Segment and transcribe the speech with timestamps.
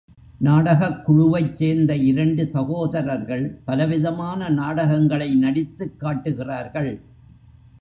[0.37, 6.91] நாடகக் குழுவைச் சேர்ந்த இரண்டு சகோதரர்கள் பலவிதமான நாடகங்களை நடித்துக் காட்டுகிறார்கள்.